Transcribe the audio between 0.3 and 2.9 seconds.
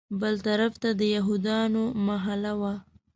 طرف ته د یهودیانو محله وه.